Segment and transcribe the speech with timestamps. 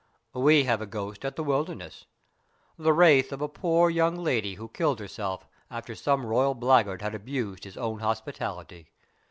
[0.33, 2.05] "We have a ghost at 'The Wilderness,'
[2.75, 7.13] the wraith of a poor young lady who killed herself after some royal blackguard had
[7.13, 8.89] abused his own hospitality.